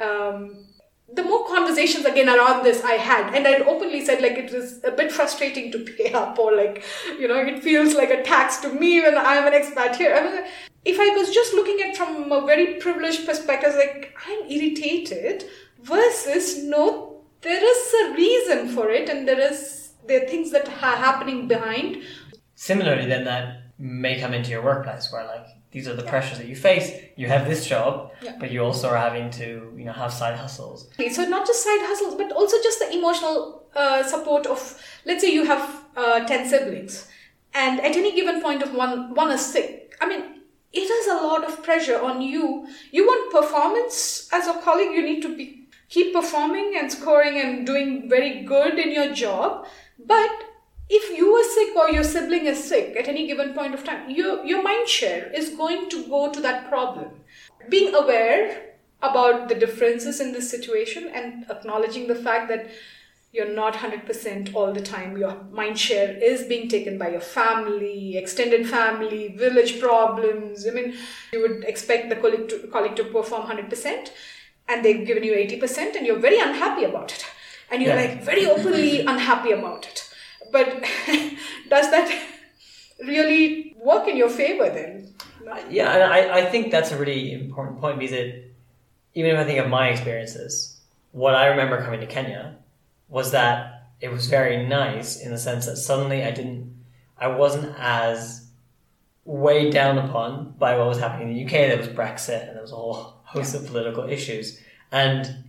[0.01, 0.67] um,
[1.13, 4.81] the more conversations again around this I had, and I'd openly said like it was
[4.83, 6.83] a bit frustrating to pay up, or like
[7.19, 10.15] you know it feels like a tax to me when I'm an expat here.
[10.15, 10.43] I mean,
[10.85, 15.45] if I was just looking at from a very privileged perspective, like I'm irritated,
[15.83, 20.67] versus no, there is a reason for it, and there is there are things that
[20.67, 22.03] are happening behind.
[22.55, 26.47] Similarly, then that may come into your workplace where like these are the pressures that
[26.47, 26.91] you face.
[27.15, 28.35] You have this job, Yeah.
[28.39, 30.89] but you also are having to, you know, have side hustles.
[31.11, 34.59] So not just side hustles, but also just the emotional uh, support of,
[35.05, 37.07] let's say you have uh, ten siblings,
[37.53, 39.95] and at any given point of one one is sick.
[40.01, 40.41] I mean,
[40.73, 42.67] it is a lot of pressure on you.
[42.91, 44.91] You want performance as a colleague.
[44.95, 45.60] You need to be
[45.91, 49.67] keep performing and scoring and doing very good in your job,
[50.03, 50.31] but
[50.89, 54.09] if you are sick or your sibling is sick at any given point of time,
[54.09, 57.11] your, your mind share is going to go to that problem.
[57.69, 62.69] Being aware about the differences in this situation and acknowledging the fact that
[63.33, 65.17] you're not 100% all the time.
[65.17, 70.67] Your mind share is being taken by your family, extended family, village problems.
[70.67, 70.95] I mean,
[71.31, 74.09] you would expect the colleague to, colleague to perform 100%,
[74.71, 77.25] and they've given you 80%, and you're very unhappy about it.
[77.69, 78.01] And you're Yeah.
[78.01, 80.09] like very openly unhappy about it.
[80.51, 80.67] But
[81.69, 82.07] does that
[83.05, 85.13] really work in your favor then?
[85.69, 88.53] Yeah, and I, I think that's a really important point because it,
[89.15, 90.79] even if I think of my experiences,
[91.11, 92.55] what I remember coming to Kenya
[93.09, 96.73] was that it was very nice in the sense that suddenly I didn't,
[97.17, 98.47] I wasn't as
[99.25, 101.51] weighed down upon by what was happening in the UK.
[101.69, 104.59] There was Brexit and there was a whole host of political issues.
[104.91, 105.45] And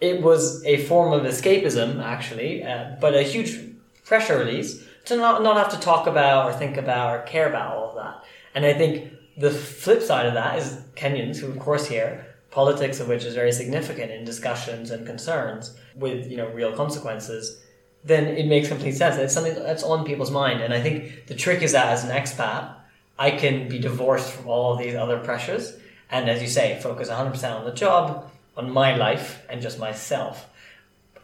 [0.00, 3.58] it was a form of escapism, actually, uh, but a huge
[4.04, 7.76] pressure release to not, not have to talk about or think about or care about
[7.76, 8.24] all of that.
[8.54, 13.00] And I think the flip side of that is Kenyans, who of course here, politics
[13.00, 17.62] of which is very significant in discussions and concerns with, you know, real consequences,
[18.04, 19.16] then it makes complete sense.
[19.16, 20.62] It's something that's on people's mind.
[20.62, 22.74] And I think the trick is that as an expat,
[23.18, 25.74] I can be divorced from all of these other pressures.
[26.10, 30.48] And as you say, focus 100% on the job, on my life, and just myself.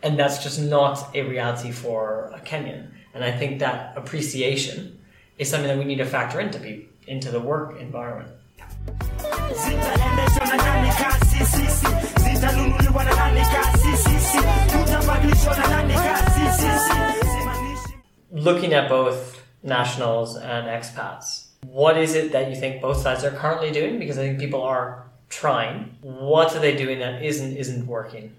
[0.02, 2.90] And that's just not a reality for a Kenyan.
[3.14, 4.98] And I think that appreciation
[5.38, 8.30] is something that we need to factor into into the work environment.
[18.32, 23.30] Looking at both nationals and expats, what is it that you think both sides are
[23.30, 23.98] currently doing?
[23.98, 25.96] Because I think people are trying.
[26.00, 28.34] What are they doing that isn't isn't working?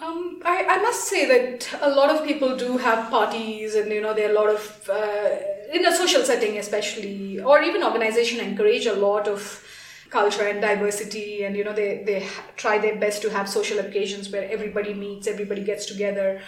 [0.00, 4.00] Um, I, I must say that a lot of people do have parties, and you
[4.00, 5.28] know there are a lot of uh,
[5.72, 9.64] in a social setting, especially, or even organization encourage a lot of
[10.08, 14.30] culture and diversity, and you know they they try their best to have social occasions
[14.30, 16.40] where everybody meets, everybody gets together.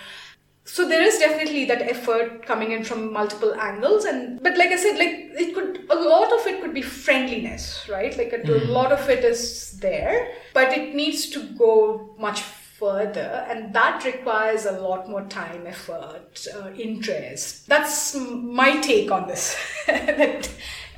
[0.66, 4.76] So there is definitely that effort coming in from multiple angles, and but like I
[4.76, 8.16] said, like it could a lot of it could be friendliness, right?
[8.16, 13.46] Like a, a lot of it is there, but it needs to go much further,
[13.48, 17.68] and that requires a lot more time, effort, uh, interest.
[17.68, 19.56] That's m- my take on this.
[19.86, 20.48] that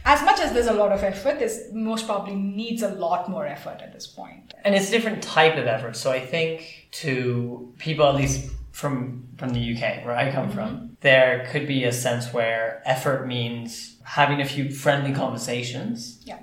[0.04, 3.44] as much as there's a lot of effort, there's most probably needs a lot more
[3.44, 4.54] effort at this point.
[4.64, 5.96] And it's a different type of effort.
[5.96, 10.98] So I think to people, at least from from the UK, where I come from,
[11.00, 16.40] there could be a sense where effort means having a few friendly conversations, Yeah.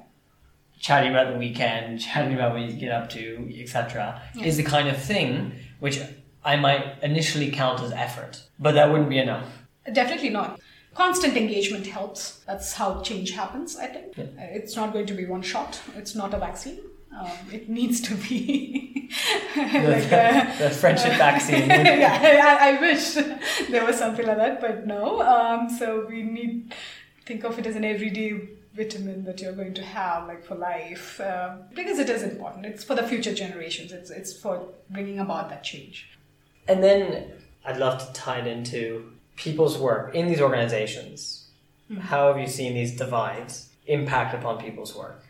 [0.79, 3.23] chatting about the weekend, chatting about what you get up to,
[3.61, 5.99] etc., is the kind of thing which
[6.43, 9.47] I might initially count as effort, but that wouldn't be enough.
[10.01, 10.59] Definitely not.
[10.95, 12.21] Constant engagement helps.
[12.47, 14.17] That's how change happens, I think.
[14.17, 14.23] Uh,
[14.59, 16.79] It's not going to be one shot, it's not a vaccine.
[17.19, 19.09] Um, it needs to be
[19.55, 21.67] like uh, the friendship vaccine.
[21.69, 23.13] yeah, I, I wish
[23.69, 25.21] there was something like that, but no.
[25.21, 26.73] Um, so we need
[27.25, 28.41] think of it as an everyday
[28.73, 32.65] vitamin that you're going to have, like for life, um, because it is important.
[32.65, 33.91] It's for the future generations.
[33.91, 36.09] It's it's for bringing about that change.
[36.67, 37.31] And then
[37.65, 41.47] I'd love to tie it into people's work in these organizations.
[41.99, 45.23] How have you seen these divides impact upon people's work?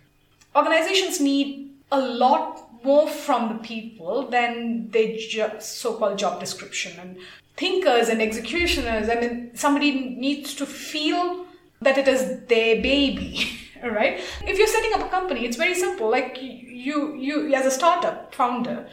[0.56, 1.63] Organizations need
[1.94, 5.18] a lot more from the people than their
[5.62, 7.18] so-called job description and
[7.56, 9.10] thinkers and executioners.
[9.10, 11.46] I mean, somebody needs to feel
[11.82, 13.48] that it is their baby,
[13.84, 14.20] right?
[14.46, 16.10] If you're setting up a company, it's very simple.
[16.10, 18.88] Like you, you as a startup founder,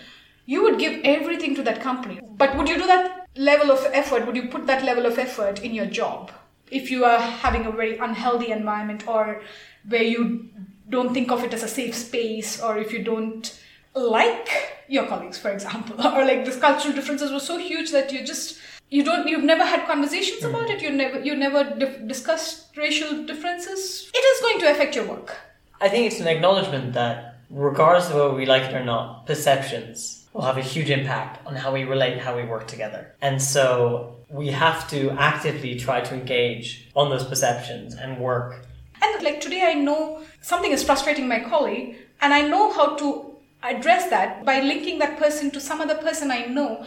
[0.46, 2.20] you would give everything to that company.
[2.22, 4.26] But would you do that level of effort?
[4.26, 6.30] Would you put that level of effort in your job?
[6.70, 9.42] if you are having a very unhealthy environment or
[9.88, 10.48] where you
[10.90, 13.58] don't think of it as a safe space or if you don't
[13.94, 18.24] like your colleagues for example or like these cultural differences were so huge that you
[18.24, 20.70] just you don't you've never had conversations about mm.
[20.70, 25.06] it you never you never dif- discussed racial differences it is going to affect your
[25.06, 25.36] work
[25.82, 30.28] I think it's an acknowledgement that, regardless of whether we like it or not, perceptions
[30.34, 33.14] will have a huge impact on how we relate, how we work together.
[33.22, 38.66] And so we have to actively try to engage on those perceptions and work.
[39.02, 43.36] And like today, I know something is frustrating my colleague, and I know how to
[43.62, 46.86] address that by linking that person to some other person I know.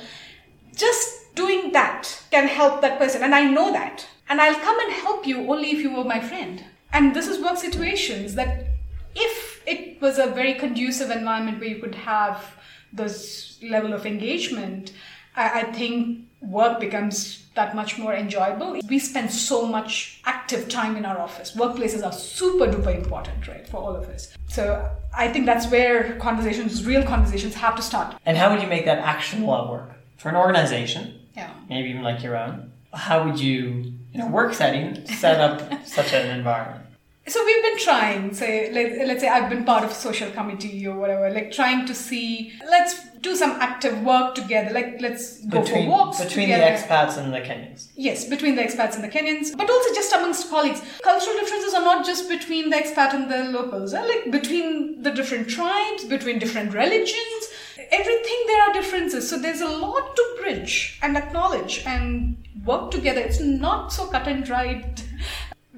[0.76, 4.08] Just doing that can help that person, and I know that.
[4.30, 6.64] And I'll come and help you only if you were my friend.
[6.92, 8.68] And this is work situations that
[9.16, 12.56] if it was a very conducive environment where you could have
[12.92, 14.94] this level of engagement,
[15.36, 18.80] I, I think work becomes that much more enjoyable.
[18.90, 21.56] We spend so much active time in our office.
[21.56, 24.36] Workplaces are super duper important, right, for all of us.
[24.48, 28.16] So I think that's where conversations, real conversations, have to start.
[28.26, 29.92] And how would you make that actionable at work?
[30.18, 31.50] For an organization, Yeah.
[31.70, 36.14] maybe even like your own, how would you, in a work setting, set up such
[36.14, 36.83] an environment?
[37.26, 40.86] So we've been trying, say, let, let's say I've been part of a social committee
[40.86, 45.62] or whatever, like trying to see, let's do some active work together, like let's go
[45.62, 46.66] Between, for walks between together.
[46.66, 47.88] the expats and the Kenyans.
[47.96, 50.82] Yes, between the expats and the Kenyans, but also just amongst colleagues.
[51.02, 55.12] Cultural differences are not just between the expat and the locals, they're like between the
[55.12, 57.48] different tribes, between different religions.
[57.90, 59.30] Everything there are differences.
[59.30, 63.22] So there's a lot to bridge and acknowledge and work together.
[63.22, 65.02] It's not so cut and dried,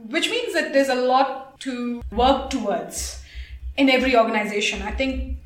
[0.09, 3.21] which means that there's a lot to work towards
[3.77, 4.81] in every organization.
[4.81, 5.37] I think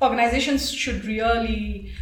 [0.00, 1.92] organizations should really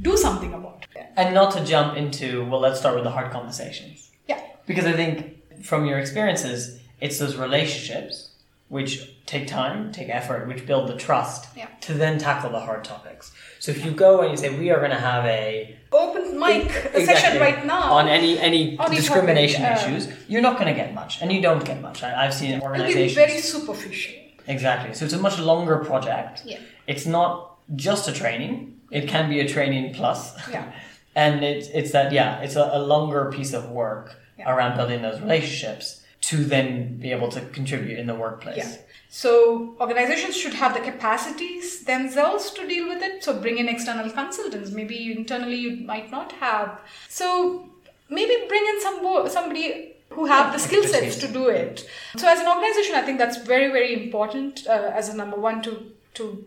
[0.00, 1.06] do something about it.
[1.16, 4.10] And not to jump into, well, let's start with the hard conversations.
[4.28, 4.40] Yeah.
[4.66, 8.31] Because I think from your experiences, it's those relationships
[8.72, 8.92] which
[9.26, 11.66] take time, take effort, which build the trust Yeah.
[11.82, 13.30] to then tackle the hard topics.
[13.58, 16.64] So if you go and you say, we are going to have a Open mic
[16.64, 17.04] Exactly.
[17.04, 17.92] session right now.
[17.98, 21.30] on any any On discrimination topic, uh, issues, you're not going to get much, and
[21.30, 22.02] you don't get much.
[22.02, 24.14] I, I've seen It'll be organizations very superficial.
[24.54, 24.94] exactly.
[24.94, 26.42] So it's a much longer project.
[26.46, 26.60] Yeah.
[26.86, 27.32] It's not
[27.76, 28.54] just a training.
[28.90, 30.20] It can be a training plus.
[30.50, 30.64] Yeah.
[31.22, 34.06] and it's it's that yeah, it's a, a longer piece of work
[34.38, 34.50] Yeah.
[34.50, 36.01] around building those relationships
[36.32, 38.56] to then be able to contribute in the workplace.
[38.56, 38.76] Yeah.
[39.10, 43.22] So organizations should have the capacities themselves to deal with it.
[43.22, 44.70] So bring in external consultants.
[44.70, 46.80] Maybe internally you might not have.
[47.10, 47.68] So
[48.08, 51.86] maybe bring in some somebody who have the skill sets to do it.
[52.16, 55.60] So as an organization, I think that's very very important uh, as a number one
[55.66, 56.46] to to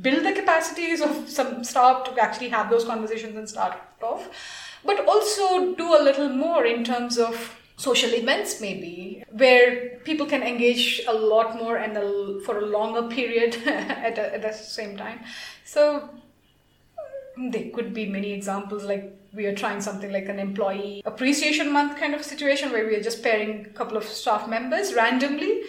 [0.00, 4.26] build the capacities of some staff to actually have those conversations and start off,
[4.82, 10.42] but also do a little more in terms of social events maybe where people can
[10.42, 14.96] engage a lot more and a, for a longer period at, a, at the same
[14.96, 15.20] time.
[15.64, 16.08] So
[17.36, 21.98] there could be many examples like we are trying something like an employee appreciation month
[21.98, 25.62] kind of situation where we are just pairing a couple of staff members randomly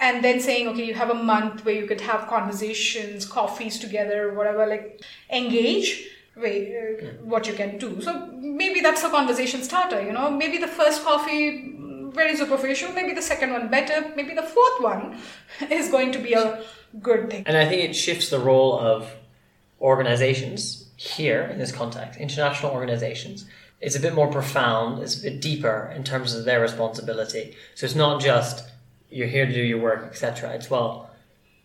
[0.00, 4.34] and then saying okay you have a month where you could have conversations coffees together
[4.34, 5.00] whatever like
[5.30, 10.30] engage way uh, what you can do so maybe that's a conversation starter you know
[10.30, 14.80] maybe the first coffee mm, very superficial maybe the second one better maybe the fourth
[14.80, 15.18] one
[15.70, 16.62] is going to be a
[17.00, 19.10] good thing And I think it shifts the role of
[19.80, 23.46] organizations here in this context, international organizations.
[23.80, 27.56] It's a bit more profound, it's a bit deeper in terms of their responsibility.
[27.74, 28.70] So it's not just
[29.10, 30.50] you're here to do your work, etc.
[30.52, 31.10] It's well,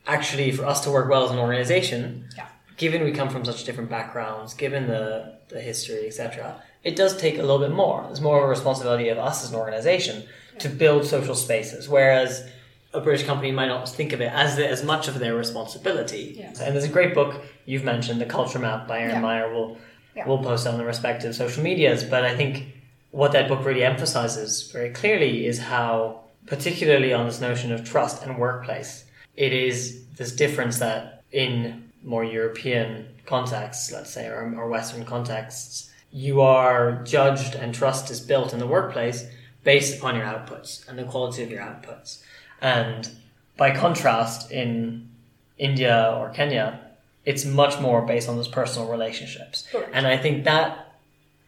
[0.08, 2.48] actually, for us to work well as an organization, Yeah.
[2.78, 7.36] Given we come from such different backgrounds, given the, the history, etc., it does take
[7.38, 8.08] a little bit more.
[8.10, 10.24] It's more of a responsibility of us as an organization
[10.60, 12.48] to build social spaces, whereas
[12.94, 16.36] a British company might not think of it as the, as much of their responsibility.
[16.38, 16.48] Yeah.
[16.62, 19.22] And there's a great book you've mentioned, The Culture Map by Erin Yeah.
[19.22, 19.54] Meyer.
[19.54, 19.78] We'll,
[20.16, 20.28] Yeah.
[20.28, 22.04] we'll post on the respective social medias.
[22.04, 22.66] But I think
[23.12, 28.24] what that book really emphasizes very clearly is how, particularly on this notion of trust
[28.24, 29.04] and workplace,
[29.36, 35.92] it is this difference that in more European contexts, let's say, or, or Western contexts,
[36.12, 39.26] you are judged and trust is built in the workplace
[39.64, 42.24] based upon your outputs and the quality of your outputs.
[42.62, 43.10] And
[43.58, 45.10] by contrast, in
[45.58, 46.80] India or Kenya,
[47.26, 49.68] it's much more based on those personal relationships.
[49.72, 49.90] Correct.
[49.94, 50.96] And I think that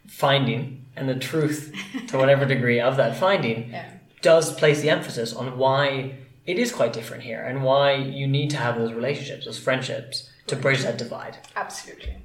[0.06, 1.74] finding and the truth
[2.08, 3.90] to whatever degree of that finding Yeah.
[4.20, 8.50] does place the emphasis on why it is quite different here and why you need
[8.50, 11.38] to have those relationships, those friendships to bridge that divide.
[11.56, 12.16] absolutely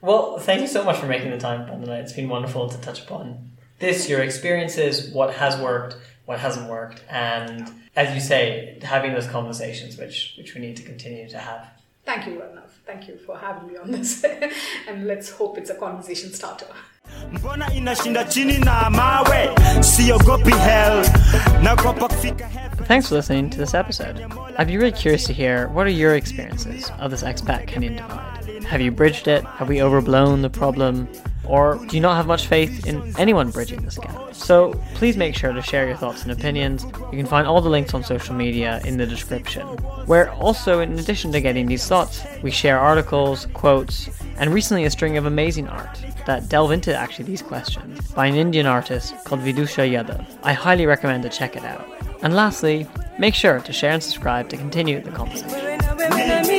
[0.00, 2.00] Well, thank you so much for making the time, Vandana.
[2.00, 7.02] It's been wonderful to touch upon this, your experiences, what has worked, what hasn't worked,
[7.08, 11.68] and as you say, having those conversations, which which we need to continue to have.
[12.04, 12.70] Thank you, Arnav.
[12.86, 14.24] Thank you for having me on this.
[14.88, 16.68] and let's hope it's a conversation starter.
[17.32, 19.48] Mbona inashinda chini na mawe
[19.80, 20.50] siogopi
[22.08, 22.48] kufika
[22.86, 24.20] Thanks for listening to this episode.
[24.58, 28.62] I'd be really curious to hear what are your experiences of this expat Kenyan divide?
[28.64, 29.44] Have you bridged it?
[29.44, 31.08] Have we overblown the problem?
[31.46, 34.34] Or do you not have much faith in anyone bridging this gap?
[34.34, 36.84] So please make sure to share your thoughts and opinions.
[36.84, 39.66] You can find all the links on social media in the description.
[40.06, 44.90] Where also, in addition to getting these thoughts, we share articles, quotes, and recently a
[44.90, 49.40] string of amazing art that delve into actually these questions by an Indian artist called
[49.40, 50.26] Vidusha Yadav.
[50.42, 51.86] I highly recommend to check it out.
[52.22, 52.86] And lastly,
[53.18, 56.55] make sure to share and subscribe to continue the conversation.